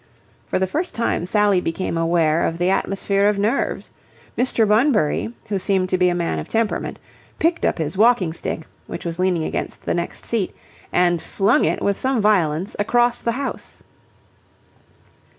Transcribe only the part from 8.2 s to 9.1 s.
stick, which